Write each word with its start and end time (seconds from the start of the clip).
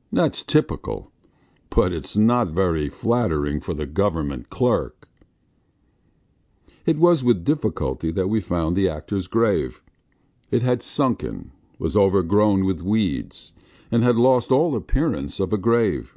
That's 0.12 0.44
typical, 0.44 1.10
but 1.68 1.92
it's 1.92 2.16
not 2.16 2.46
very 2.46 2.88
flattering 2.88 3.58
for 3.58 3.74
the 3.74 3.86
government 3.86 4.48
clerk." 4.48 5.08
It 6.86 6.96
was 6.96 7.24
with 7.24 7.42
difficulty 7.44 8.12
that 8.12 8.28
we 8.28 8.40
found 8.40 8.76
the 8.76 8.88
actor's 8.88 9.26
grave. 9.26 9.82
It 10.48 10.62
had 10.62 10.80
sunken, 10.80 11.50
was 11.80 11.96
overgrown 11.96 12.64
with 12.66 12.82
weeds, 12.82 13.52
and 13.90 14.04
had 14.04 14.14
lost 14.14 14.52
all 14.52 14.76
appearance 14.76 15.40
of 15.40 15.52
a 15.52 15.58
grave. 15.58 16.16